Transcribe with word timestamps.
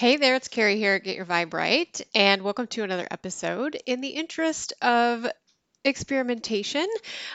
Hey 0.00 0.16
there, 0.16 0.34
it's 0.34 0.48
Carrie 0.48 0.78
here 0.78 0.94
at 0.94 1.04
Get 1.04 1.16
Your 1.16 1.26
Vibe 1.26 1.52
Right, 1.52 2.00
and 2.14 2.40
welcome 2.40 2.66
to 2.68 2.82
another 2.82 3.06
episode. 3.10 3.78
In 3.84 4.00
the 4.00 4.08
interest 4.08 4.72
of 4.80 5.26
experimentation, 5.84 6.86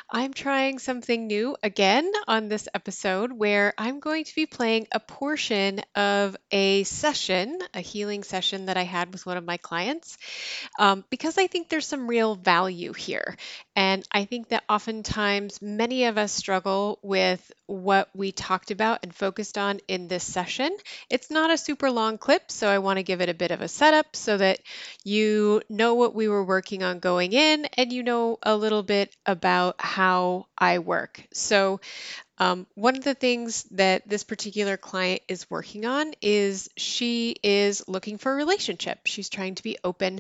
I'm 0.10 0.34
trying 0.34 0.80
something 0.80 1.28
new 1.28 1.58
again 1.64 2.12
on 2.28 2.48
this 2.48 2.68
episode 2.74 3.32
where 3.32 3.74
I'm 3.78 4.00
going 4.00 4.24
to 4.26 4.36
be 4.36 4.46
playing 4.46 4.88
a 4.92 5.00
portion 5.00 5.82
of 5.96 6.38
a 6.52 6.84
session, 6.84 7.60
a 7.74 7.82
healing 7.82 8.24
session 8.24 8.68
that 8.68 8.78
I 8.78 8.84
had 8.84 9.12
with 9.12 9.26
one 9.26 9.38
of 9.38 9.44
my 9.44 9.58
clients, 9.58 10.18
um, 10.80 11.04
because 11.10 11.38
I 11.38 11.48
think 11.48 11.70
there's 11.70 11.88
some 11.88 12.08
real 12.08 12.36
value 12.36 12.94
here. 12.94 13.36
And 13.76 14.04
I 14.12 14.26
think 14.26 14.50
that 14.50 14.64
oftentimes 14.70 15.62
many 15.62 16.06
of 16.06 16.18
us 16.18 16.32
struggle 16.32 17.00
with 17.02 17.52
what 17.68 18.10
we 18.14 18.32
talked 18.32 18.72
about 18.72 19.00
and 19.04 19.14
focused 19.14 19.58
on 19.58 19.80
in 19.88 20.08
this 20.08 20.24
session. 20.24 20.76
It's 21.10 21.32
not 21.32 21.52
a 21.52 21.58
super 21.58 21.90
long 21.90 22.18
clip, 22.18 22.52
so 22.52 22.68
I 22.68 22.80
want 22.80 22.98
to 22.98 23.04
give 23.04 23.22
it 23.22 23.30
a 23.30 23.34
bit 23.34 23.52
of 23.52 23.62
a 23.62 23.68
setup 23.68 24.16
so 24.16 24.38
that 24.38 24.60
you 25.04 25.62
know 25.70 25.96
what 25.96 26.14
we 26.14 26.28
were 26.28 26.44
working 26.44 26.84
on 26.84 27.00
going 27.00 27.34
in 27.34 27.66
and 27.78 27.92
you 27.92 28.04
know 28.04 28.35
a 28.44 28.56
little 28.56 28.84
bit 28.84 29.16
about 29.26 29.76
how 29.80 30.48
I 30.58 30.80
work. 30.80 31.26
So, 31.34 31.80
um, 32.38 32.68
one 32.76 32.98
of 32.98 33.04
the 33.04 33.14
things 33.14 33.64
that 33.72 34.08
this 34.08 34.24
particular 34.24 34.76
client 34.76 35.22
is 35.28 35.50
working 35.50 35.86
on 35.86 36.14
is 36.22 36.70
she 36.76 37.38
is 37.44 37.88
looking 37.88 38.18
for 38.18 38.34
a 38.34 38.36
relationship. 38.36 39.00
She's 39.06 39.30
trying 39.30 39.56
to 39.56 39.64
be 39.64 39.78
open 39.84 40.20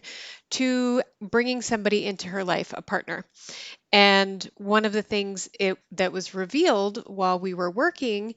to 0.51 1.03
bringing 1.21 1.61
somebody 1.61 2.05
into 2.05 2.29
her 2.29 2.45
life, 2.45 2.73
a 2.75 2.81
partner. 2.81 3.25
And 3.91 4.49
one 4.55 4.85
of 4.85 4.93
the 4.93 5.01
things 5.01 5.49
it, 5.59 5.77
that 5.93 6.11
was 6.11 6.34
revealed 6.34 7.03
while 7.05 7.39
we 7.39 7.53
were 7.53 7.71
working 7.71 8.35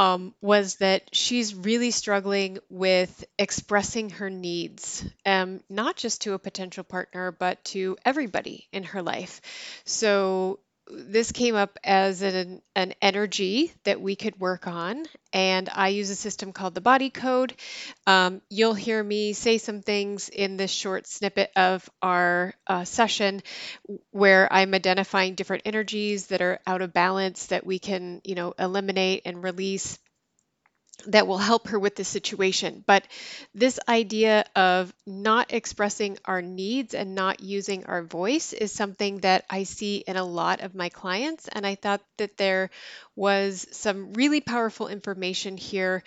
um, 0.00 0.34
was 0.40 0.76
that 0.76 1.02
she's 1.12 1.54
really 1.54 1.90
struggling 1.90 2.58
with 2.70 3.22
expressing 3.38 4.08
her 4.08 4.30
needs, 4.30 5.04
um, 5.26 5.60
not 5.68 5.96
just 5.96 6.22
to 6.22 6.32
a 6.32 6.38
potential 6.38 6.84
partner, 6.84 7.30
but 7.30 7.62
to 7.66 7.98
everybody 8.02 8.66
in 8.72 8.82
her 8.84 9.02
life. 9.02 9.42
So 9.84 10.60
this 10.92 11.32
came 11.32 11.54
up 11.54 11.78
as 11.84 12.22
an, 12.22 12.62
an 12.74 12.94
energy 13.00 13.72
that 13.84 14.00
we 14.00 14.16
could 14.16 14.38
work 14.40 14.66
on, 14.66 15.04
and 15.32 15.68
I 15.72 15.88
use 15.88 16.10
a 16.10 16.16
system 16.16 16.52
called 16.52 16.74
the 16.74 16.80
body 16.80 17.10
code. 17.10 17.54
Um, 18.06 18.42
you'll 18.48 18.74
hear 18.74 19.02
me 19.02 19.32
say 19.32 19.58
some 19.58 19.82
things 19.82 20.28
in 20.28 20.56
this 20.56 20.70
short 20.70 21.06
snippet 21.06 21.50
of 21.56 21.88
our 22.02 22.54
uh, 22.66 22.84
session 22.84 23.42
where 24.10 24.52
I'm 24.52 24.74
identifying 24.74 25.34
different 25.34 25.62
energies 25.66 26.26
that 26.28 26.42
are 26.42 26.60
out 26.66 26.82
of 26.82 26.92
balance 26.92 27.46
that 27.46 27.64
we 27.64 27.78
can, 27.78 28.20
you 28.24 28.34
know, 28.34 28.54
eliminate 28.58 29.22
and 29.24 29.42
release 29.42 29.98
that 31.06 31.26
will 31.26 31.38
help 31.38 31.68
her 31.68 31.78
with 31.78 31.96
the 31.96 32.04
situation. 32.04 32.82
But 32.86 33.04
this 33.54 33.78
idea 33.88 34.44
of 34.54 34.92
not 35.06 35.52
expressing 35.52 36.18
our 36.24 36.42
needs 36.42 36.94
and 36.94 37.14
not 37.14 37.40
using 37.40 37.86
our 37.86 38.02
voice 38.02 38.52
is 38.52 38.72
something 38.72 39.18
that 39.18 39.44
I 39.48 39.64
see 39.64 39.98
in 39.98 40.16
a 40.16 40.24
lot 40.24 40.60
of 40.60 40.74
my 40.74 40.88
clients. 40.88 41.48
And 41.48 41.66
I 41.66 41.74
thought 41.74 42.02
that 42.18 42.36
there 42.36 42.70
was 43.16 43.66
some 43.72 44.12
really 44.14 44.40
powerful 44.40 44.88
information 44.88 45.56
here 45.56 46.02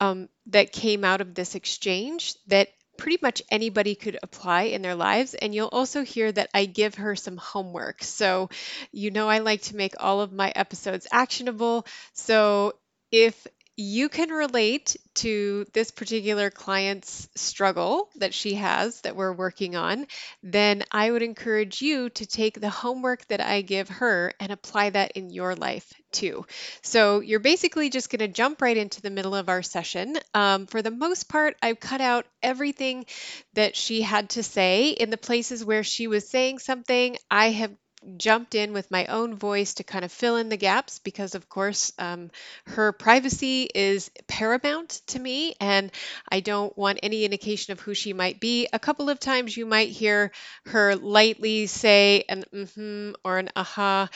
um, 0.00 0.28
that 0.46 0.72
came 0.72 1.04
out 1.04 1.20
of 1.20 1.34
this 1.34 1.54
exchange 1.54 2.34
that 2.46 2.68
pretty 2.96 3.18
much 3.22 3.42
anybody 3.50 3.94
could 3.94 4.18
apply 4.22 4.62
in 4.62 4.82
their 4.82 4.94
lives. 4.94 5.34
And 5.34 5.54
you'll 5.54 5.68
also 5.68 6.04
hear 6.04 6.30
that 6.30 6.50
I 6.54 6.66
give 6.66 6.96
her 6.96 7.16
some 7.16 7.36
homework. 7.36 8.04
So, 8.04 8.50
you 8.92 9.10
know, 9.10 9.28
I 9.28 9.38
like 9.38 9.62
to 9.62 9.76
make 9.76 9.94
all 9.98 10.20
of 10.20 10.32
my 10.32 10.52
episodes 10.54 11.06
actionable. 11.10 11.86
So, 12.12 12.74
if 13.10 13.46
you 13.76 14.08
can 14.08 14.30
relate 14.30 14.96
to 15.14 15.66
this 15.72 15.90
particular 15.90 16.50
client's 16.50 17.28
struggle 17.34 18.08
that 18.16 18.34
she 18.34 18.54
has 18.54 19.00
that 19.00 19.16
we're 19.16 19.32
working 19.32 19.74
on, 19.74 20.06
then 20.42 20.82
I 20.92 21.10
would 21.10 21.22
encourage 21.22 21.82
you 21.82 22.10
to 22.10 22.26
take 22.26 22.60
the 22.60 22.70
homework 22.70 23.26
that 23.28 23.40
I 23.40 23.62
give 23.62 23.88
her 23.88 24.32
and 24.38 24.52
apply 24.52 24.90
that 24.90 25.12
in 25.12 25.30
your 25.30 25.56
life 25.56 25.92
too. 26.12 26.46
So 26.82 27.20
you're 27.20 27.40
basically 27.40 27.90
just 27.90 28.10
going 28.10 28.20
to 28.20 28.28
jump 28.28 28.62
right 28.62 28.76
into 28.76 29.02
the 29.02 29.10
middle 29.10 29.34
of 29.34 29.48
our 29.48 29.62
session. 29.62 30.16
Um, 30.32 30.66
for 30.66 30.80
the 30.80 30.90
most 30.90 31.28
part, 31.28 31.56
I've 31.60 31.80
cut 31.80 32.00
out 32.00 32.26
everything 32.42 33.06
that 33.54 33.74
she 33.74 34.02
had 34.02 34.30
to 34.30 34.42
say. 34.42 34.90
In 34.90 35.10
the 35.10 35.16
places 35.16 35.64
where 35.64 35.82
she 35.82 36.06
was 36.06 36.28
saying 36.28 36.60
something, 36.60 37.16
I 37.30 37.50
have 37.50 37.72
jumped 38.16 38.54
in 38.54 38.72
with 38.72 38.90
my 38.90 39.06
own 39.06 39.34
voice 39.36 39.74
to 39.74 39.84
kind 39.84 40.04
of 40.04 40.12
fill 40.12 40.36
in 40.36 40.48
the 40.48 40.56
gaps 40.56 40.98
because, 40.98 41.34
of 41.34 41.48
course, 41.48 41.92
um, 41.98 42.30
her 42.66 42.92
privacy 42.92 43.68
is 43.74 44.10
paramount 44.26 45.00
to 45.08 45.18
me 45.18 45.54
and 45.60 45.90
I 46.28 46.40
don't 46.40 46.76
want 46.76 47.00
any 47.02 47.24
indication 47.24 47.72
of 47.72 47.80
who 47.80 47.94
she 47.94 48.12
might 48.12 48.40
be. 48.40 48.68
A 48.72 48.78
couple 48.78 49.10
of 49.10 49.20
times 49.20 49.56
you 49.56 49.66
might 49.66 49.88
hear 49.90 50.32
her 50.66 50.96
lightly 50.96 51.66
say 51.66 52.24
an 52.28 52.44
mm-hmm 52.52 53.12
or 53.24 53.38
an 53.38 53.50
aha, 53.56 54.08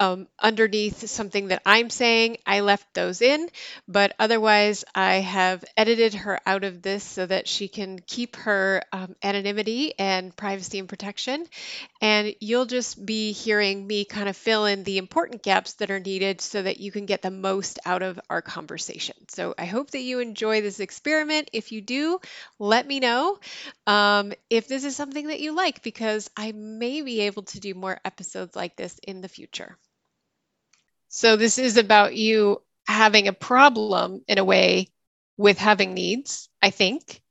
um, 0.00 0.28
underneath 0.40 1.08
something 1.08 1.48
that 1.48 1.62
I'm 1.66 1.90
saying. 1.90 2.38
I 2.46 2.60
left 2.60 2.94
those 2.94 3.20
in, 3.22 3.48
but 3.86 4.14
otherwise, 4.18 4.84
I 4.94 5.16
have 5.16 5.64
edited 5.76 6.14
her 6.14 6.40
out 6.46 6.64
of 6.64 6.82
this 6.82 7.02
so 7.04 7.26
that 7.26 7.48
she 7.48 7.68
can 7.68 7.98
keep 7.98 8.36
her 8.36 8.82
um, 8.92 9.16
anonymity 9.22 9.94
and 9.98 10.34
privacy 10.36 10.78
and 10.78 10.88
protection. 10.88 11.46
And 12.00 12.34
you'll 12.40 12.66
just 12.66 13.04
be 13.04 13.27
hearing 13.32 13.86
me 13.86 14.04
kind 14.04 14.28
of 14.28 14.36
fill 14.36 14.66
in 14.66 14.84
the 14.84 14.98
important 14.98 15.42
gaps 15.42 15.74
that 15.74 15.90
are 15.90 16.00
needed 16.00 16.40
so 16.40 16.62
that 16.62 16.80
you 16.80 16.90
can 16.90 17.06
get 17.06 17.22
the 17.22 17.30
most 17.30 17.78
out 17.84 18.02
of 18.02 18.20
our 18.28 18.42
conversation. 18.42 19.16
So 19.28 19.54
I 19.56 19.64
hope 19.66 19.90
that 19.92 20.00
you 20.00 20.20
enjoy 20.20 20.60
this 20.60 20.80
experiment. 20.80 21.50
If 21.52 21.72
you 21.72 21.80
do, 21.80 22.20
let 22.58 22.86
me 22.86 23.00
know 23.00 23.38
um, 23.86 24.32
if 24.50 24.68
this 24.68 24.84
is 24.84 24.96
something 24.96 25.28
that 25.28 25.40
you 25.40 25.52
like 25.52 25.82
because 25.82 26.30
I 26.36 26.52
may 26.52 27.02
be 27.02 27.20
able 27.22 27.44
to 27.44 27.60
do 27.60 27.74
more 27.74 28.00
episodes 28.04 28.54
like 28.54 28.76
this 28.76 28.98
in 29.02 29.20
the 29.20 29.28
future. 29.28 29.76
So 31.08 31.36
this 31.36 31.58
is 31.58 31.76
about 31.76 32.14
you 32.14 32.62
having 32.86 33.28
a 33.28 33.32
problem 33.32 34.22
in 34.28 34.38
a 34.38 34.44
way 34.44 34.88
with 35.36 35.58
having 35.58 35.94
needs, 35.94 36.48
I 36.60 36.70
think, 36.70 37.22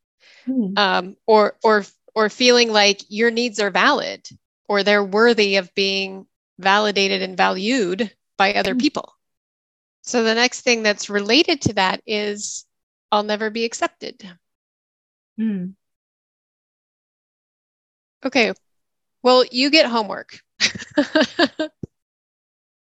hmm. 0.46 0.74
um, 0.78 1.18
or 1.26 1.58
or 1.64 1.86
or 2.16 2.30
feeling 2.30 2.72
like 2.72 3.02
your 3.10 3.30
needs 3.30 3.60
are 3.60 3.70
valid 3.70 4.28
or 4.68 4.84
they're 4.84 5.04
worthy 5.04 5.58
of 5.58 5.74
being 5.76 6.26
validated 6.60 7.22
and 7.22 7.38
valued 7.38 8.12
by 8.38 8.54
other 8.54 8.74
hmm. 8.74 8.80
people. 8.80 9.14
So 10.04 10.24
the 10.24 10.36
next 10.36 10.62
thing 10.62 10.84
that's 10.84 11.10
related 11.10 11.62
to 11.64 11.74
that 11.74 12.02
is 12.06 12.66
I'll 13.12 13.24
never 13.24 13.50
be 13.50 13.66
accepted. 13.66 14.30
Hmm. 15.38 15.68
Okay. 18.26 18.54
Well, 19.22 19.44
you 19.52 19.70
get 19.70 19.86
homework. 19.86 20.40
Let 20.98 21.72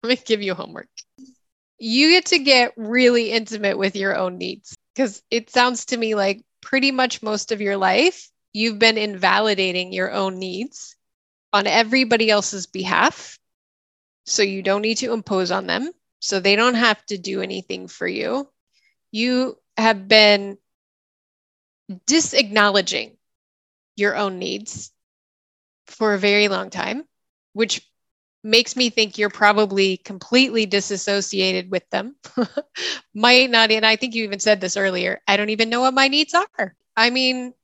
me 0.04 0.16
give 0.16 0.42
you 0.42 0.54
homework. 0.54 0.88
You 1.78 2.10
get 2.10 2.26
to 2.26 2.38
get 2.38 2.74
really 2.76 3.30
intimate 3.30 3.78
with 3.78 3.96
your 3.96 4.16
own 4.16 4.38
needs 4.38 4.76
because 4.94 5.22
it 5.30 5.50
sounds 5.50 5.86
to 5.86 5.96
me 5.96 6.14
like 6.14 6.42
pretty 6.60 6.92
much 6.92 7.22
most 7.22 7.52
of 7.52 7.60
your 7.60 7.76
life 7.76 8.30
you've 8.52 8.78
been 8.78 8.96
invalidating 8.96 9.92
your 9.92 10.12
own 10.12 10.38
needs 10.38 10.96
on 11.54 11.68
everybody 11.68 12.28
else's 12.28 12.66
behalf. 12.66 13.38
So 14.26 14.42
you 14.42 14.60
don't 14.62 14.82
need 14.82 14.98
to 14.98 15.12
impose 15.12 15.52
on 15.52 15.66
them. 15.66 15.90
So 16.18 16.40
they 16.40 16.56
don't 16.56 16.74
have 16.74 17.04
to 17.06 17.16
do 17.16 17.42
anything 17.42 17.86
for 17.86 18.08
you. 18.08 18.48
You 19.12 19.56
have 19.76 20.08
been 20.08 20.58
disacknowledging 22.06 23.16
your 23.96 24.16
own 24.16 24.38
needs 24.38 24.90
for 25.86 26.14
a 26.14 26.18
very 26.18 26.48
long 26.48 26.70
time, 26.70 27.04
which 27.52 27.88
makes 28.42 28.74
me 28.74 28.90
think 28.90 29.16
you're 29.16 29.30
probably 29.30 29.98
completely 29.98 30.66
disassociated 30.66 31.70
with 31.70 31.88
them. 31.90 32.16
Might 33.14 33.50
not, 33.50 33.70
and 33.70 33.86
I 33.86 33.94
think 33.94 34.14
you 34.14 34.24
even 34.24 34.40
said 34.40 34.60
this 34.60 34.76
earlier. 34.76 35.20
I 35.28 35.36
don't 35.36 35.50
even 35.50 35.70
know 35.70 35.82
what 35.82 35.94
my 35.94 36.08
needs 36.08 36.34
are. 36.34 36.74
I 36.96 37.10
mean, 37.10 37.54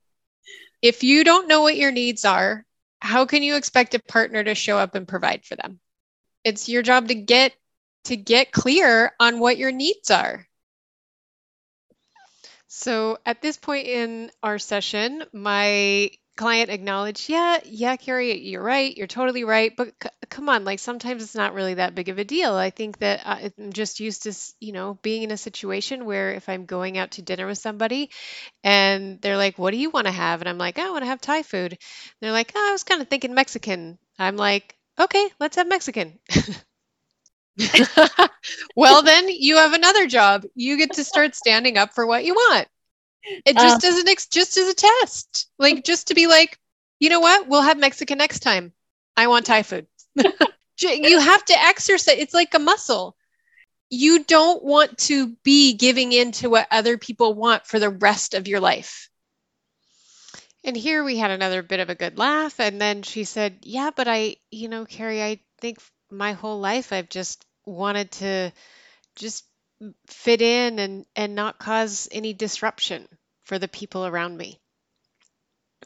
if 0.81 1.03
you 1.03 1.25
don't 1.25 1.49
know 1.49 1.63
what 1.63 1.77
your 1.77 1.91
needs 1.91 2.25
are, 2.25 2.65
how 3.01 3.27
can 3.27 3.43
you 3.43 3.57
expect 3.57 3.95
a 3.95 3.99
partner 3.99 4.43
to 4.45 4.55
show 4.55 4.79
up 4.79 4.95
and 4.95 5.09
provide 5.09 5.45
for 5.45 5.57
them? 5.57 5.81
It's 6.45 6.69
your 6.69 6.83
job 6.83 7.09
to 7.09 7.15
get 7.15 7.55
to 8.05 8.17
get 8.17 8.53
clear 8.53 9.13
on 9.21 9.41
what 9.41 9.59
your 9.59 9.73
needs 9.73 10.11
are. 10.11 10.47
So 12.69 13.19
at 13.27 13.43
this 13.43 13.57
point 13.57 13.89
in 13.89 14.31
our 14.43 14.59
session, 14.59 15.25
my 15.33 16.11
client 16.41 16.71
acknowledged, 16.71 17.29
yeah, 17.29 17.61
yeah, 17.65 17.97
Carrie, 17.97 18.41
you're 18.49 18.63
right. 18.63 18.97
You're 18.97 19.07
totally 19.07 19.45
right. 19.45 19.77
But 19.77 19.93
c- 20.03 20.09
come 20.31 20.49
on, 20.49 20.65
like 20.65 20.79
sometimes 20.79 21.23
it's 21.23 21.35
not 21.35 21.55
really 21.55 21.75
that 21.75 21.95
big 21.95 22.09
of 22.09 22.19
a 22.19 22.25
deal. 22.25 22.55
I 22.55 22.71
think 22.71 22.99
that 23.01 23.21
uh, 23.27 23.51
I'm 23.59 23.73
just 23.73 24.01
used 24.01 24.23
to, 24.25 24.35
you 24.61 24.73
know, 24.73 24.99
being 25.03 25.23
in 25.23 25.33
a 25.33 25.37
situation 25.37 26.07
where 26.07 26.33
if 26.33 26.49
I'm 26.49 26.67
going 26.67 26.99
out 26.99 27.13
to 27.13 27.23
dinner 27.23 27.47
with 27.47 27.59
somebody 27.59 28.11
and 28.65 29.21
they're 29.21 29.37
like, 29.37 29.59
what 29.59 29.73
do 29.73 29.79
you 29.79 29.91
want 29.91 30.07
to 30.07 30.13
have? 30.13 30.41
And 30.41 30.49
I'm 30.49 30.59
like, 30.59 30.79
oh, 30.79 30.87
I 30.89 30.91
want 30.91 31.03
to 31.03 31.09
have 31.09 31.21
Thai 31.21 31.43
food. 31.43 31.73
And 31.73 31.79
they're 32.21 32.33
like, 32.33 32.53
oh, 32.55 32.69
I 32.71 32.73
was 32.73 32.85
kind 32.85 33.03
of 33.03 33.09
thinking 33.09 33.35
Mexican. 33.35 33.99
I'm 34.19 34.37
like, 34.37 34.77
okay, 35.01 35.29
let's 35.41 35.57
have 35.57 35.69
Mexican. 35.69 36.19
well, 38.77 39.03
then 39.03 39.29
you 39.29 39.57
have 39.57 39.73
another 39.73 40.07
job. 40.07 40.45
You 40.55 40.77
get 40.79 40.95
to 40.95 41.05
start 41.05 41.35
standing 41.35 41.77
up 41.79 41.95
for 41.95 42.07
what 42.07 42.25
you 42.25 42.35
want. 42.35 42.69
It 43.45 43.59
just 43.59 43.85
um, 43.85 43.91
as 43.91 43.99
an 43.99 44.09
ex- 44.09 44.27
just 44.27 44.57
as 44.57 44.69
a 44.69 44.75
test, 44.75 45.49
like 45.59 45.85
just 45.85 46.09
to 46.09 46.15
be 46.15 46.27
like, 46.27 46.59
you 46.99 47.09
know 47.09 47.21
what, 47.21 47.49
we'll 47.49 47.63
have 47.63 47.79
Mexican 47.79 48.19
next 48.19 48.41
time. 48.41 48.73
I 49.17 49.27
want 49.27 49.47
Thai 49.47 49.63
food. 49.63 49.87
you 50.81 51.19
have 51.19 51.45
to 51.47 51.59
exercise. 51.59 52.17
It's 52.19 52.35
like 52.35 52.55
a 52.55 52.59
muscle. 52.59 53.17
You 53.91 54.25
don't 54.25 54.63
want 54.63 54.99
to 54.99 55.37
be 55.43 55.75
giving 55.75 56.13
in 56.13 56.33
to 56.33 56.49
what 56.51 56.69
other 56.71 56.97
people 56.99 57.35
want 57.35 57.67
for 57.67 57.79
the 57.79 57.91
rest 57.91 58.35
of 58.35 58.49
your 58.49 58.61
life. 58.61 59.11
And 60.65 60.77
here 60.77 61.03
we 61.05 61.17
had 61.17 61.31
another 61.31 61.63
bit 61.63 61.81
of 61.81 61.91
a 61.91 61.95
good 61.95 62.19
laugh. 62.19 62.61
And 62.61 62.81
then 62.81 63.03
she 63.03 63.25
said, 63.25 63.59
Yeah, 63.63 63.91
but 63.95 64.09
I, 64.09 64.37
you 64.51 64.69
know, 64.69 64.85
Carrie, 64.85 65.23
I 65.23 65.41
think 65.61 65.79
my 66.11 66.33
whole 66.33 66.61
life 66.61 66.93
I've 66.93 67.09
just 67.09 67.45
wanted 67.65 68.11
to 68.13 68.53
just 69.17 69.45
fit 70.07 70.43
in 70.43 70.79
and, 70.79 71.07
and 71.17 71.35
not 71.35 71.59
cause 71.59 72.09
any 72.13 72.33
disruption 72.33 73.07
for 73.45 73.59
the 73.59 73.69
people 73.69 74.07
around 74.07 74.37
me. 74.37 74.61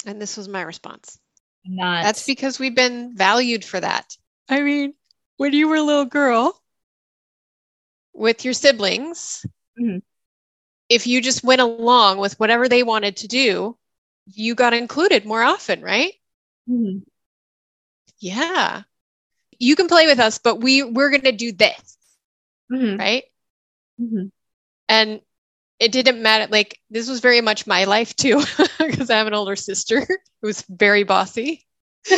And 0.06 0.20
this 0.20 0.36
was 0.36 0.48
my 0.48 0.62
response. 0.62 1.18
Not. 1.64 2.02
That's 2.02 2.26
because 2.26 2.58
we've 2.58 2.74
been 2.74 3.16
valued 3.16 3.64
for 3.64 3.80
that. 3.80 4.16
I 4.48 4.60
mean, 4.60 4.94
when 5.36 5.52
you 5.52 5.68
were 5.68 5.76
a 5.76 5.82
little 5.82 6.04
girl 6.04 6.60
with 8.12 8.44
your 8.44 8.54
siblings, 8.54 9.46
mm-hmm. 9.80 9.98
if 10.88 11.06
you 11.06 11.22
just 11.22 11.42
went 11.42 11.60
along 11.60 12.18
with 12.18 12.38
whatever 12.38 12.68
they 12.68 12.82
wanted 12.82 13.18
to 13.18 13.28
do, 13.28 13.78
you 14.26 14.54
got 14.54 14.74
included 14.74 15.24
more 15.24 15.42
often, 15.42 15.80
right? 15.80 16.12
Mm-hmm. 16.68 16.98
Yeah. 18.18 18.82
You 19.58 19.76
can 19.76 19.88
play 19.88 20.06
with 20.06 20.18
us, 20.18 20.38
but 20.38 20.60
we 20.60 20.82
we're 20.82 21.10
going 21.10 21.22
to 21.22 21.32
do 21.32 21.52
this. 21.52 21.96
Mm-hmm. 22.70 22.98
Right? 22.98 23.24
Mm-hmm. 24.00 24.26
And 24.88 25.20
it 25.80 25.92
didn't 25.92 26.22
matter 26.22 26.46
like 26.50 26.80
this 26.90 27.08
was 27.08 27.20
very 27.20 27.40
much 27.40 27.66
my 27.66 27.84
life 27.84 28.14
too 28.16 28.42
because 28.78 29.10
I 29.10 29.16
have 29.16 29.26
an 29.26 29.34
older 29.34 29.56
sister 29.56 30.06
who's 30.42 30.62
very 30.68 31.02
bossy. 31.02 31.66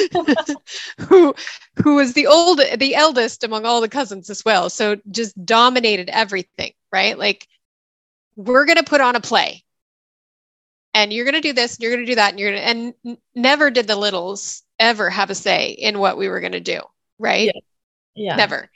who 1.09 1.33
who 1.77 1.95
was 1.95 2.13
the 2.13 2.27
old 2.27 2.61
the 2.79 2.97
eldest 2.97 3.45
among 3.45 3.65
all 3.65 3.81
the 3.81 3.89
cousins 3.89 4.29
as 4.29 4.45
well 4.45 4.69
so 4.69 4.97
just 5.13 5.45
dominated 5.47 6.09
everything 6.09 6.73
right 6.93 7.17
like 7.17 7.47
we're 8.35 8.65
going 8.65 8.79
to 8.79 8.83
put 8.83 9.01
on 9.01 9.15
a 9.15 9.21
play 9.21 9.63
and 10.93 11.13
you're 11.13 11.25
going 11.25 11.37
to 11.37 11.41
do 11.41 11.53
this 11.53 11.77
and 11.77 11.85
you're 11.85 11.93
going 11.93 12.05
to 12.05 12.11
do 12.11 12.17
that 12.17 12.31
and 12.31 12.41
you're 12.41 12.51
going 12.51 12.63
to 12.63 12.69
and 12.69 12.95
n- 13.05 13.19
never 13.37 13.71
did 13.71 13.87
the 13.87 13.95
littles 13.95 14.65
ever 14.81 15.09
have 15.09 15.31
a 15.31 15.37
say 15.37 15.71
in 15.71 16.01
what 16.01 16.19
we 16.19 16.29
were 16.29 16.41
going 16.41 16.51
to 16.51 16.59
do 16.59 16.81
right 17.21 17.53
yeah, 17.55 18.31
yeah. 18.31 18.37
never 18.37 18.69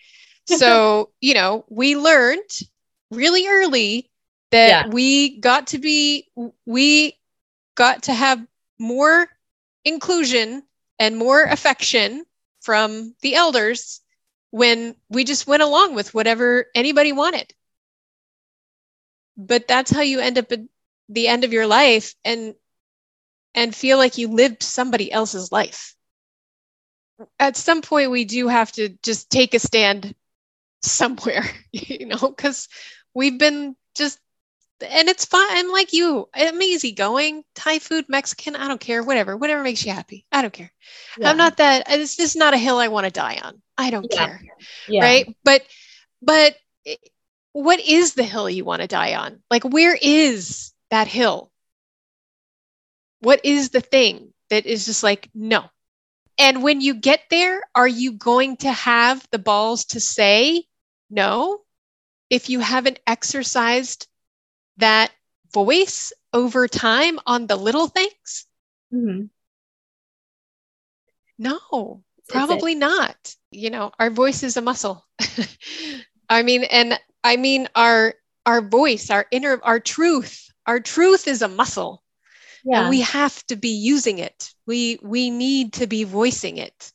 so 0.46 1.10
you 1.20 1.34
know 1.34 1.64
we 1.68 1.96
learned 1.96 2.60
really 3.10 3.46
early 3.48 4.10
that 4.50 4.68
yeah. 4.68 4.86
we 4.88 5.38
got 5.38 5.68
to 5.68 5.78
be 5.78 6.28
we 6.66 7.16
got 7.74 8.04
to 8.04 8.14
have 8.14 8.44
more 8.78 9.28
inclusion 9.84 10.62
and 10.98 11.16
more 11.16 11.42
affection 11.42 12.24
from 12.60 13.14
the 13.22 13.34
elders 13.34 14.00
when 14.50 14.94
we 15.08 15.24
just 15.24 15.46
went 15.46 15.62
along 15.62 15.94
with 15.94 16.12
whatever 16.12 16.66
anybody 16.74 17.12
wanted 17.12 17.52
but 19.36 19.66
that's 19.66 19.90
how 19.90 20.02
you 20.02 20.20
end 20.20 20.38
up 20.38 20.52
at 20.52 20.60
the 21.08 21.28
end 21.28 21.44
of 21.44 21.52
your 21.52 21.66
life 21.66 22.14
and 22.24 22.54
and 23.54 23.74
feel 23.74 23.98
like 23.98 24.18
you 24.18 24.28
lived 24.28 24.62
somebody 24.62 25.10
else's 25.10 25.50
life 25.50 25.94
at 27.38 27.56
some 27.56 27.82
point 27.82 28.10
we 28.10 28.24
do 28.24 28.48
have 28.48 28.70
to 28.72 28.90
just 29.02 29.30
take 29.30 29.54
a 29.54 29.58
stand 29.58 30.14
somewhere 30.82 31.44
you 31.72 32.06
know 32.06 32.28
because 32.28 32.68
we've 33.14 33.38
been 33.38 33.76
just 33.94 34.18
and 34.80 35.08
it's 35.08 35.26
fine 35.26 35.46
i'm 35.50 35.70
like 35.70 35.92
you 35.92 36.28
i'm 36.34 36.60
easygoing 36.62 37.44
thai 37.54 37.78
food 37.78 38.06
mexican 38.08 38.56
i 38.56 38.66
don't 38.66 38.80
care 38.80 39.02
whatever 39.02 39.36
whatever 39.36 39.62
makes 39.62 39.84
you 39.84 39.92
happy 39.92 40.24
i 40.32 40.40
don't 40.40 40.52
care 40.52 40.72
yeah. 41.18 41.28
i'm 41.28 41.36
not 41.36 41.58
that 41.58 41.86
This 41.86 42.18
is 42.18 42.36
not 42.36 42.54
a 42.54 42.58
hill 42.58 42.78
i 42.78 42.88
want 42.88 43.04
to 43.04 43.10
die 43.10 43.38
on 43.42 43.60
i 43.76 43.90
don't 43.90 44.06
yeah. 44.10 44.26
care 44.26 44.40
yeah. 44.88 45.02
right 45.02 45.36
but 45.44 45.62
but 46.22 46.56
what 47.52 47.80
is 47.80 48.14
the 48.14 48.22
hill 48.22 48.48
you 48.48 48.64
want 48.64 48.80
to 48.80 48.88
die 48.88 49.14
on 49.14 49.40
like 49.50 49.64
where 49.64 49.96
is 50.00 50.72
that 50.90 51.08
hill? 51.08 51.50
What 53.20 53.44
is 53.44 53.70
the 53.70 53.80
thing 53.80 54.32
that 54.50 54.66
is 54.66 54.86
just 54.86 55.02
like, 55.02 55.28
no? 55.34 55.64
And 56.38 56.62
when 56.62 56.80
you 56.80 56.94
get 56.94 57.20
there, 57.30 57.62
are 57.74 57.88
you 57.88 58.12
going 58.12 58.58
to 58.58 58.72
have 58.72 59.26
the 59.30 59.38
balls 59.38 59.86
to 59.86 60.00
say 60.00 60.64
no 61.10 61.60
if 62.30 62.48
you 62.48 62.60
haven't 62.60 63.00
exercised 63.06 64.06
that 64.78 65.10
voice 65.52 66.12
over 66.32 66.68
time 66.68 67.18
on 67.26 67.46
the 67.46 67.56
little 67.56 67.88
things? 67.88 68.46
Mm-hmm. 68.94 69.26
No, 71.38 72.02
probably 72.28 72.74
not. 72.74 73.34
You 73.50 73.70
know, 73.70 73.92
our 73.98 74.10
voice 74.10 74.42
is 74.42 74.56
a 74.56 74.62
muscle. 74.62 75.04
I 76.28 76.42
mean, 76.42 76.64
and 76.64 76.98
I 77.24 77.36
mean 77.36 77.68
our 77.74 78.14
our 78.46 78.62
voice, 78.62 79.10
our 79.10 79.26
inner, 79.30 79.60
our 79.62 79.80
truth 79.80 80.50
our 80.66 80.80
truth 80.80 81.26
is 81.26 81.42
a 81.42 81.48
muscle 81.48 82.02
yeah. 82.64 82.80
and 82.80 82.90
we 82.90 83.00
have 83.00 83.44
to 83.46 83.56
be 83.56 83.70
using 83.70 84.18
it 84.18 84.52
we 84.66 84.98
we 85.02 85.30
need 85.30 85.72
to 85.72 85.86
be 85.86 86.04
voicing 86.04 86.58
it 86.58 86.92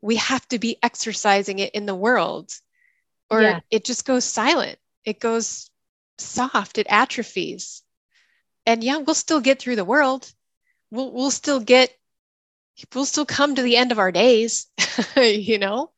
we 0.00 0.16
have 0.16 0.46
to 0.48 0.58
be 0.58 0.76
exercising 0.82 1.58
it 1.58 1.74
in 1.74 1.86
the 1.86 1.94
world 1.94 2.52
or 3.30 3.42
yeah. 3.42 3.60
it 3.70 3.84
just 3.84 4.04
goes 4.04 4.24
silent 4.24 4.78
it 5.04 5.20
goes 5.20 5.70
soft 6.18 6.78
it 6.78 6.86
atrophies 6.88 7.82
and 8.66 8.82
yeah 8.82 8.98
we'll 8.98 9.14
still 9.14 9.40
get 9.40 9.60
through 9.60 9.76
the 9.76 9.84
world 9.84 10.30
we'll 10.90 11.12
we'll 11.12 11.30
still 11.30 11.60
get 11.60 11.92
we'll 12.94 13.04
still 13.04 13.26
come 13.26 13.54
to 13.54 13.62
the 13.62 13.76
end 13.76 13.92
of 13.92 13.98
our 13.98 14.12
days 14.12 14.66
you 15.16 15.58
know 15.58 15.90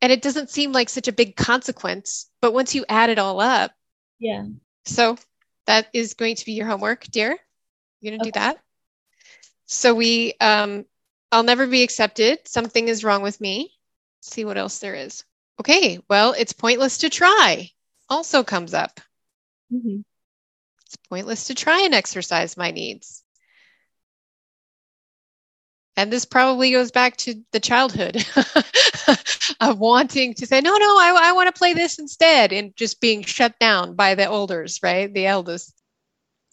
and 0.00 0.12
it 0.12 0.22
doesn't 0.22 0.50
seem 0.50 0.72
like 0.72 0.88
such 0.88 1.08
a 1.08 1.12
big 1.12 1.36
consequence 1.36 2.30
but 2.40 2.52
once 2.52 2.74
you 2.74 2.84
add 2.88 3.10
it 3.10 3.18
all 3.18 3.40
up 3.40 3.72
yeah 4.18 4.44
so 4.84 5.16
that 5.68 5.88
is 5.92 6.14
going 6.14 6.34
to 6.36 6.46
be 6.46 6.52
your 6.52 6.66
homework, 6.66 7.04
dear. 7.04 7.38
You're 8.00 8.12
going 8.12 8.20
to 8.20 8.24
okay. 8.24 8.30
do 8.30 8.40
that. 8.40 8.58
So 9.66 9.94
we, 9.94 10.32
um, 10.40 10.86
I'll 11.30 11.42
never 11.42 11.66
be 11.66 11.82
accepted. 11.82 12.48
Something 12.48 12.88
is 12.88 13.04
wrong 13.04 13.22
with 13.22 13.38
me. 13.38 13.70
Let's 14.18 14.32
see 14.32 14.46
what 14.46 14.56
else 14.56 14.78
there 14.78 14.94
is. 14.94 15.24
Okay, 15.60 15.98
well, 16.08 16.32
it's 16.32 16.52
pointless 16.52 16.98
to 16.98 17.10
try. 17.10 17.70
Also 18.08 18.44
comes 18.44 18.74
up. 18.74 19.00
Mm-hmm. 19.72 20.00
It's 20.86 20.96
pointless 21.08 21.44
to 21.44 21.54
try 21.54 21.82
and 21.82 21.94
exercise 21.94 22.56
my 22.56 22.70
needs. 22.70 23.22
And 25.96 26.12
this 26.12 26.24
probably 26.24 26.70
goes 26.70 26.92
back 26.92 27.16
to 27.18 27.42
the 27.50 27.58
childhood 27.58 28.16
of 29.60 29.80
wanting 29.80 30.34
to 30.34 30.46
say, 30.46 30.60
no, 30.60 30.76
no, 30.76 30.96
I, 30.96 31.18
I 31.24 31.32
want 31.32 31.52
to 31.52 31.58
play 31.58 31.74
this 31.74 31.98
instead, 31.98 32.52
and 32.52 32.74
just 32.76 33.00
being 33.00 33.22
shut 33.22 33.58
down 33.58 33.96
by 33.96 34.14
the 34.14 34.22
elders, 34.22 34.78
right? 34.80 35.12
The 35.12 35.26
eldest. 35.26 35.74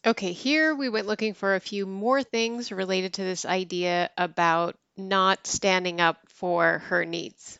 Okay, 0.03 0.31
here 0.31 0.73
we 0.73 0.89
went 0.89 1.05
looking 1.05 1.35
for 1.35 1.53
a 1.53 1.59
few 1.59 1.85
more 1.85 2.23
things 2.23 2.71
related 2.71 3.13
to 3.13 3.23
this 3.23 3.45
idea 3.45 4.09
about 4.17 4.75
not 4.97 5.45
standing 5.45 6.01
up 6.01 6.17
for 6.27 6.79
her 6.87 7.05
needs. 7.05 7.59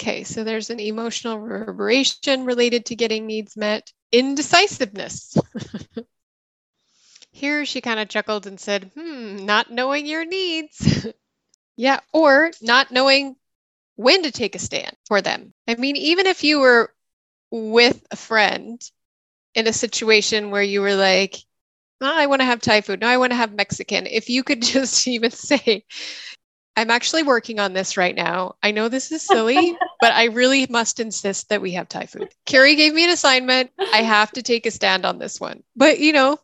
Okay, 0.00 0.24
so 0.24 0.44
there's 0.44 0.70
an 0.70 0.80
emotional 0.80 1.38
reverberation 1.38 2.46
related 2.46 2.86
to 2.86 2.96
getting 2.96 3.26
needs 3.26 3.54
met. 3.54 3.92
Indecisiveness. 4.10 5.36
Here 7.32 7.66
she 7.66 7.82
kind 7.82 8.00
of 8.00 8.08
chuckled 8.08 8.46
and 8.46 8.58
said, 8.58 8.90
hmm, 8.94 9.36
not 9.44 9.70
knowing 9.70 10.06
your 10.06 10.24
needs. 10.24 11.06
Yeah, 11.76 12.00
or 12.12 12.50
not 12.60 12.90
knowing 12.90 13.36
when 13.96 14.24
to 14.24 14.32
take 14.32 14.54
a 14.54 14.58
stand 14.58 14.96
for 15.06 15.22
them. 15.22 15.54
I 15.66 15.76
mean, 15.76 15.96
even 15.96 16.26
if 16.26 16.44
you 16.44 16.60
were 16.60 16.94
with 17.50 18.06
a 18.10 18.16
friend 18.16 18.80
in 19.54 19.66
a 19.66 19.72
situation 19.72 20.50
where 20.50 20.62
you 20.62 20.82
were 20.82 20.94
like, 20.94 21.36
oh, 22.00 22.18
I 22.18 22.26
want 22.26 22.42
to 22.42 22.46
have 22.46 22.60
Thai 22.60 22.82
food. 22.82 23.00
No, 23.00 23.08
I 23.08 23.18
want 23.18 23.32
to 23.32 23.36
have 23.36 23.54
Mexican. 23.54 24.06
If 24.06 24.28
you 24.28 24.44
could 24.44 24.62
just 24.76 25.08
even 25.08 25.30
say, 25.30 25.84
I'm 26.76 26.90
actually 26.90 27.24
working 27.24 27.58
on 27.58 27.72
this 27.72 27.96
right 27.96 28.14
now. 28.14 28.56
I 28.62 28.70
know 28.70 28.88
this 28.88 29.12
is 29.12 29.22
silly, 29.26 29.76
but 30.00 30.12
I 30.12 30.26
really 30.26 30.66
must 30.68 31.00
insist 31.00 31.48
that 31.48 31.62
we 31.62 31.72
have 31.72 31.88
Thai 31.88 32.06
food. 32.06 32.28
Carrie 32.46 32.76
gave 32.76 32.94
me 32.94 33.04
an 33.04 33.10
assignment. 33.10 33.70
I 33.92 34.02
have 34.02 34.32
to 34.32 34.42
take 34.42 34.66
a 34.66 34.70
stand 34.70 35.04
on 35.04 35.18
this 35.18 35.40
one. 35.40 35.62
But, 35.76 35.98
you 35.98 36.12
know, 36.12 36.38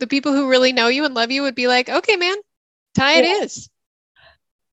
the 0.00 0.06
people 0.06 0.32
who 0.32 0.50
really 0.50 0.72
know 0.72 0.88
you 0.88 1.04
and 1.04 1.14
love 1.14 1.30
you 1.30 1.42
would 1.42 1.54
be 1.54 1.68
like, 1.68 1.88
okay, 1.88 2.16
man, 2.16 2.36
Thai 2.94 3.12
yeah. 3.12 3.18
it 3.18 3.44
is. 3.44 3.68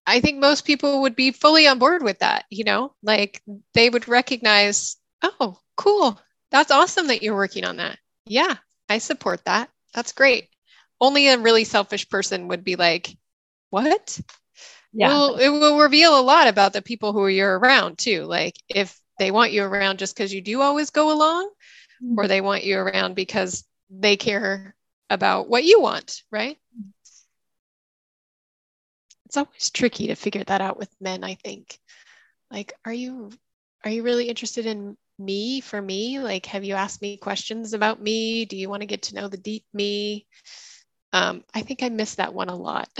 I 0.06 0.20
think 0.20 0.38
most 0.38 0.64
people 0.64 1.02
would 1.02 1.14
be 1.14 1.30
fully 1.30 1.66
on 1.68 1.78
board 1.78 2.02
with 2.02 2.18
that, 2.20 2.44
you 2.50 2.64
know, 2.64 2.94
like 3.02 3.40
they 3.74 3.88
would 3.88 4.08
recognize, 4.08 4.96
oh, 5.22 5.58
cool. 5.76 6.20
That's 6.50 6.72
awesome 6.72 7.06
that 7.06 7.22
you're 7.22 7.36
working 7.36 7.64
on 7.64 7.76
that. 7.76 7.98
Yeah, 8.26 8.56
I 8.88 8.98
support 8.98 9.44
that. 9.44 9.70
That's 9.94 10.12
great. 10.12 10.48
Only 11.00 11.28
a 11.28 11.38
really 11.38 11.64
selfish 11.64 12.08
person 12.08 12.48
would 12.48 12.64
be 12.64 12.76
like, 12.76 13.16
what? 13.70 14.20
Yeah. 14.92 15.08
Well, 15.08 15.36
it 15.36 15.48
will 15.48 15.78
reveal 15.78 16.18
a 16.18 16.22
lot 16.22 16.48
about 16.48 16.72
the 16.72 16.82
people 16.82 17.12
who 17.12 17.26
you're 17.28 17.58
around 17.58 17.98
too. 17.98 18.24
Like 18.24 18.56
if 18.68 19.00
they 19.18 19.30
want 19.30 19.52
you 19.52 19.64
around 19.64 19.98
just 19.98 20.14
because 20.14 20.32
you 20.32 20.40
do 20.40 20.60
always 20.60 20.90
go 20.90 21.12
along, 21.12 21.50
mm-hmm. 22.02 22.18
or 22.18 22.28
they 22.28 22.40
want 22.40 22.64
you 22.64 22.78
around 22.78 23.14
because 23.14 23.64
they 23.90 24.16
care 24.16 24.74
about 25.08 25.48
what 25.48 25.64
you 25.64 25.80
want, 25.80 26.22
right? 26.30 26.58
It's 29.26 29.36
always 29.36 29.70
tricky 29.70 30.08
to 30.08 30.14
figure 30.14 30.44
that 30.44 30.60
out 30.60 30.78
with 30.78 30.90
men, 31.00 31.24
I 31.24 31.34
think. 31.34 31.78
Like, 32.50 32.74
are 32.84 32.92
you 32.92 33.30
are 33.84 33.90
you 33.90 34.02
really 34.02 34.28
interested 34.28 34.66
in 34.66 34.96
me 35.18 35.60
for 35.60 35.80
me? 35.80 36.18
Like, 36.18 36.46
have 36.46 36.64
you 36.64 36.74
asked 36.74 37.00
me 37.00 37.16
questions 37.16 37.72
about 37.72 38.00
me? 38.00 38.44
Do 38.44 38.56
you 38.56 38.68
want 38.68 38.82
to 38.82 38.86
get 38.86 39.02
to 39.02 39.14
know 39.14 39.28
the 39.28 39.38
deep 39.38 39.64
me? 39.72 40.26
Um, 41.12 41.44
I 41.54 41.60
think 41.60 41.82
I 41.82 41.90
miss 41.90 42.14
that 42.14 42.32
one 42.32 42.48
a 42.48 42.56
lot. 42.56 42.88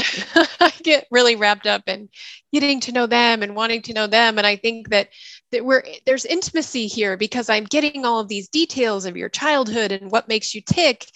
I 0.61 0.73
get 0.83 1.07
really 1.11 1.37
wrapped 1.37 1.67
up 1.67 1.89
in 1.89 2.11
getting 2.53 2.81
to 2.81 2.93
know 2.93 3.07
them 3.07 3.43
and 3.43 3.57
wanting 3.57 3.83
to 3.83 3.95
know 3.95 4.07
them, 4.07 4.39
and 4.39 4.47
I 4.47 4.57
think 4.57 4.91
that 4.91 5.09
that 5.51 5.65
we're 5.65 5.83
there's 6.05 6.27
intimacy 6.27 6.87
here 6.87 7.17
because 7.17 7.49
I'm 7.49 7.65
getting 7.65 8.05
all 8.05 8.21
of 8.21 8.29
these 8.29 8.49
details 8.49 9.07
of 9.07 9.17
your 9.17 9.31
childhood 9.31 9.93
and 9.93 10.11
what 10.11 10.29
makes 10.29 10.55
you 10.55 10.61
tick. 10.61 11.07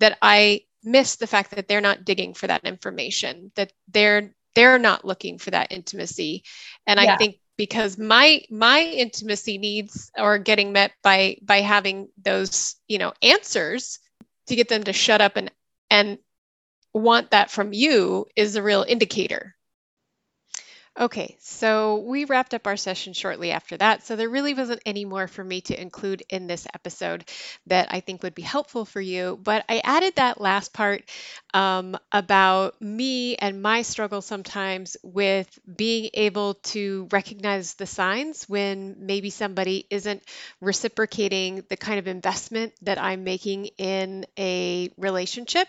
That 0.00 0.18
I 0.22 0.62
miss 0.82 1.16
the 1.16 1.26
fact 1.26 1.52
that 1.52 1.66
they're 1.66 1.80
not 1.80 2.04
digging 2.04 2.34
for 2.34 2.46
that 2.46 2.64
information. 2.64 3.50
That 3.56 3.72
they're 3.88 4.34
they're 4.54 4.78
not 4.78 5.04
looking 5.04 5.38
for 5.38 5.50
that 5.50 5.72
intimacy, 5.72 6.44
and 6.86 7.00
yeah. 7.00 7.14
I 7.14 7.16
think 7.16 7.38
because 7.56 7.98
my 7.98 8.42
my 8.50 8.80
intimacy 8.80 9.58
needs 9.58 10.10
are 10.16 10.38
getting 10.38 10.72
met 10.72 10.92
by 11.02 11.38
by 11.42 11.60
having 11.60 12.08
those 12.22 12.76
you 12.88 12.98
know 12.98 13.12
answers 13.22 13.98
to 14.46 14.56
get 14.56 14.68
them 14.68 14.84
to 14.84 14.92
shut 14.92 15.20
up 15.20 15.36
and 15.36 15.50
and 15.90 16.18
want 16.94 17.32
that 17.32 17.50
from 17.50 17.72
you 17.72 18.26
is 18.36 18.56
a 18.56 18.62
real 18.62 18.84
indicator 18.86 19.54
Okay, 20.96 21.36
so 21.40 21.98
we 22.06 22.24
wrapped 22.24 22.54
up 22.54 22.68
our 22.68 22.76
session 22.76 23.14
shortly 23.14 23.50
after 23.50 23.76
that. 23.76 24.06
So 24.06 24.14
there 24.14 24.28
really 24.28 24.54
wasn't 24.54 24.80
any 24.86 25.04
more 25.04 25.26
for 25.26 25.42
me 25.42 25.60
to 25.62 25.80
include 25.80 26.22
in 26.28 26.46
this 26.46 26.68
episode 26.72 27.28
that 27.66 27.88
I 27.90 27.98
think 27.98 28.22
would 28.22 28.36
be 28.36 28.42
helpful 28.42 28.84
for 28.84 29.00
you. 29.00 29.36
But 29.42 29.64
I 29.68 29.80
added 29.82 30.14
that 30.16 30.40
last 30.40 30.72
part 30.72 31.02
um, 31.52 31.98
about 32.12 32.80
me 32.80 33.34
and 33.34 33.60
my 33.60 33.82
struggle 33.82 34.22
sometimes 34.22 34.96
with 35.02 35.58
being 35.76 36.10
able 36.14 36.54
to 36.54 37.08
recognize 37.10 37.74
the 37.74 37.86
signs 37.86 38.48
when 38.48 38.94
maybe 39.00 39.30
somebody 39.30 39.88
isn't 39.90 40.22
reciprocating 40.60 41.64
the 41.68 41.76
kind 41.76 41.98
of 41.98 42.06
investment 42.06 42.72
that 42.82 43.02
I'm 43.02 43.24
making 43.24 43.66
in 43.78 44.26
a 44.38 44.90
relationship 44.96 45.66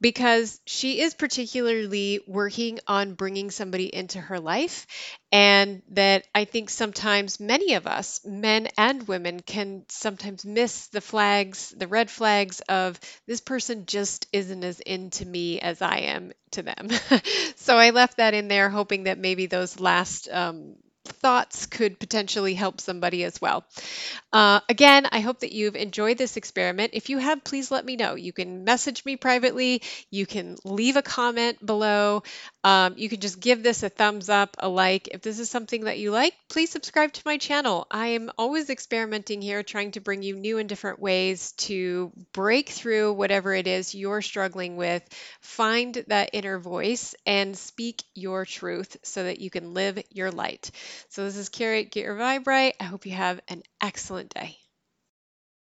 because 0.00 0.60
she 0.66 1.00
is 1.00 1.14
particularly 1.14 2.20
working 2.26 2.78
on 2.86 3.14
bringing 3.14 3.50
somebody 3.50 3.92
into 3.94 4.20
her 4.20 4.38
life. 4.38 4.86
And 5.32 5.82
that 5.90 6.24
I 6.34 6.44
think 6.44 6.70
sometimes 6.70 7.40
many 7.40 7.74
of 7.74 7.86
us, 7.86 8.20
men 8.24 8.68
and 8.78 9.06
women, 9.08 9.40
can 9.40 9.84
sometimes 9.88 10.44
miss 10.44 10.86
the 10.88 11.00
flags, 11.00 11.74
the 11.76 11.88
red 11.88 12.10
flags 12.10 12.60
of 12.68 13.00
this 13.26 13.40
person 13.40 13.86
just 13.86 14.26
isn't 14.32 14.64
as 14.64 14.80
into 14.80 15.26
me 15.26 15.60
as 15.60 15.82
I 15.82 15.98
am 15.98 16.32
to 16.52 16.62
them. 16.62 16.88
so 17.56 17.76
I 17.76 17.90
left 17.90 18.18
that 18.18 18.34
in 18.34 18.48
there, 18.48 18.70
hoping 18.70 19.04
that 19.04 19.18
maybe 19.18 19.46
those 19.46 19.80
last 19.80 20.28
um, 20.30 20.76
thoughts 21.08 21.66
could 21.66 21.98
potentially 21.98 22.54
help 22.54 22.80
somebody 22.80 23.24
as 23.24 23.40
well. 23.40 23.64
Uh, 24.32 24.60
again, 24.68 25.06
I 25.10 25.20
hope 25.20 25.40
that 25.40 25.52
you've 25.52 25.76
enjoyed 25.76 26.18
this 26.18 26.36
experiment. 26.36 26.92
If 26.94 27.08
you 27.08 27.18
have, 27.18 27.44
please 27.44 27.70
let 27.70 27.84
me 27.84 27.96
know. 27.96 28.14
You 28.14 28.32
can 28.32 28.64
message 28.64 29.04
me 29.04 29.16
privately, 29.16 29.82
you 30.10 30.26
can 30.26 30.56
leave 30.64 30.96
a 30.96 31.02
comment 31.02 31.64
below, 31.64 32.22
um, 32.64 32.94
you 32.96 33.08
can 33.08 33.20
just 33.20 33.40
give 33.40 33.62
this 33.62 33.82
a 33.82 33.88
thumbs 33.88 34.28
up, 34.28 34.56
a 34.58 34.68
like. 34.68 35.08
If 35.08 35.22
this 35.22 35.38
is 35.38 35.48
something 35.48 35.84
that 35.84 35.98
you 35.98 36.10
like, 36.10 36.34
please 36.48 36.70
subscribe 36.70 37.12
to 37.12 37.22
my 37.24 37.38
channel. 37.38 37.86
I 37.90 38.08
am 38.08 38.30
always 38.36 38.70
experimenting 38.70 39.40
here, 39.40 39.62
trying 39.62 39.92
to 39.92 40.00
bring 40.00 40.22
you 40.22 40.36
new 40.36 40.58
and 40.58 40.68
different 40.68 40.98
ways 40.98 41.52
to 41.52 42.12
break 42.32 42.68
through 42.68 43.12
whatever 43.12 43.54
it 43.54 43.66
is 43.66 43.94
you're 43.94 44.22
struggling 44.22 44.76
with, 44.76 45.02
find 45.40 45.94
that 46.08 46.30
inner 46.32 46.58
voice, 46.58 47.14
and 47.24 47.56
speak 47.56 48.02
your 48.14 48.44
truth 48.44 48.96
so 49.02 49.24
that 49.24 49.40
you 49.40 49.50
can 49.50 49.72
live 49.72 50.02
your 50.10 50.30
light. 50.30 50.70
So 51.08 51.24
this 51.24 51.36
is 51.36 51.48
Carrie, 51.48 51.84
Get 51.84 52.04
Your 52.04 52.16
Vibe 52.16 52.46
Right. 52.46 52.74
I 52.80 52.84
hope 52.84 53.06
you 53.06 53.12
have 53.12 53.40
an 53.48 53.62
excellent 53.80 54.30
day. 54.30 54.56